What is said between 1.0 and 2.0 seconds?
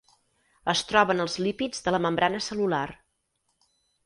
en els lípids de